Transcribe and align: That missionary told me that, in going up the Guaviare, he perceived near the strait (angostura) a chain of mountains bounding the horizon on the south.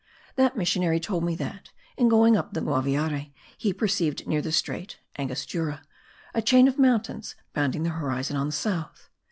That 0.35 0.57
missionary 0.57 0.99
told 0.99 1.23
me 1.25 1.35
that, 1.35 1.69
in 1.95 2.09
going 2.09 2.35
up 2.35 2.53
the 2.55 2.61
Guaviare, 2.61 3.31
he 3.55 3.71
perceived 3.71 4.25
near 4.25 4.41
the 4.41 4.51
strait 4.51 4.97
(angostura) 5.19 5.83
a 6.33 6.41
chain 6.41 6.67
of 6.67 6.79
mountains 6.79 7.35
bounding 7.53 7.83
the 7.83 7.91
horizon 7.91 8.35
on 8.35 8.47
the 8.47 8.51
south. 8.51 9.11